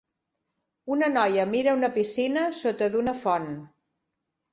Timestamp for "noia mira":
1.17-1.75